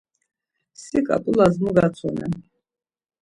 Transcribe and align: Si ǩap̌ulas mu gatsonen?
Si 0.81 0.99
ǩap̌ulas 1.07 1.55
mu 1.63 1.69
gatsonen? 1.75 2.33